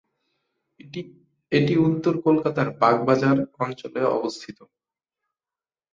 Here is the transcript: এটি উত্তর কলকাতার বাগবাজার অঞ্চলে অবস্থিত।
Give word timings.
এটি 1.51 1.73
উত্তর 1.87 2.13
কলকাতার 2.25 2.67
বাগবাজার 2.81 3.37
অঞ্চলে 3.59 4.01
অবস্থিত। 4.11 4.57